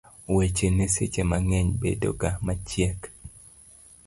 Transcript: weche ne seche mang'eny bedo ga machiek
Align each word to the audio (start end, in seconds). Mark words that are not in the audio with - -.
weche 0.35 0.67
ne 0.77 0.85
seche 0.95 1.23
mang'eny 1.29 1.69
bedo 1.81 2.09
ga 2.21 2.31
machiek 2.45 3.01